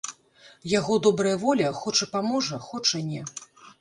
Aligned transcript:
Яго 0.79 0.93
добрая 1.07 1.35
воля, 1.45 1.69
хоча 1.81 2.05
паможа, 2.15 2.59
хоча 2.73 3.07
не. 3.11 3.21